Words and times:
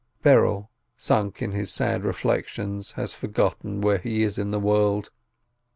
Berel, 0.23 0.69
sunk 0.97 1.43
in 1.43 1.51
his 1.51 1.71
sad 1.71 2.03
reflections, 2.03 2.93
has 2.93 3.13
forgotten 3.13 3.81
where 3.81 3.99
he 3.99 4.23
is 4.23 4.39
in 4.39 4.49
the 4.49 4.59
world. 4.59 5.11